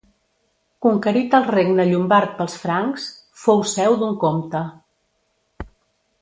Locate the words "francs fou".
2.63-3.63